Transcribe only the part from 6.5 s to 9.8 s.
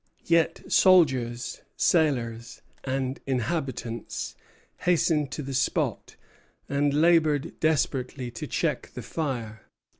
and labored desperately to check the fire.